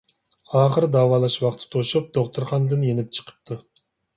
[0.53, 3.63] ئاخىرى داۋالاش ۋاقتى توشۇپ دوختۇردىن يېنىپ چىقىپتۇ.